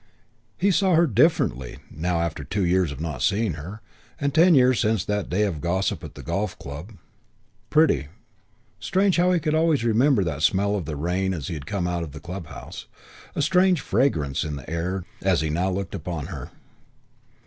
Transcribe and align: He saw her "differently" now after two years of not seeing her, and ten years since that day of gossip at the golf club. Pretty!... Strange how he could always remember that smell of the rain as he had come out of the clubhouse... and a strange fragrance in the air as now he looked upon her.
He 0.57 0.71
saw 0.71 0.95
her 0.95 1.05
"differently" 1.05 1.77
now 1.91 2.21
after 2.21 2.43
two 2.43 2.65
years 2.65 2.91
of 2.91 2.99
not 2.99 3.21
seeing 3.21 3.53
her, 3.53 3.81
and 4.19 4.33
ten 4.33 4.55
years 4.55 4.79
since 4.79 5.05
that 5.05 5.29
day 5.29 5.43
of 5.43 5.61
gossip 5.61 6.03
at 6.03 6.15
the 6.15 6.23
golf 6.23 6.57
club. 6.57 6.93
Pretty!... 7.69 8.07
Strange 8.79 9.17
how 9.17 9.31
he 9.31 9.39
could 9.39 9.53
always 9.53 9.83
remember 9.83 10.23
that 10.23 10.41
smell 10.41 10.75
of 10.75 10.85
the 10.85 10.95
rain 10.95 11.35
as 11.35 11.49
he 11.49 11.53
had 11.53 11.67
come 11.67 11.87
out 11.87 12.01
of 12.01 12.13
the 12.13 12.19
clubhouse... 12.19 12.87
and 13.35 13.43
a 13.43 13.45
strange 13.45 13.79
fragrance 13.79 14.43
in 14.43 14.55
the 14.55 14.67
air 14.67 15.05
as 15.21 15.43
now 15.43 15.69
he 15.69 15.75
looked 15.75 15.93
upon 15.93 16.25
her. 16.33 16.49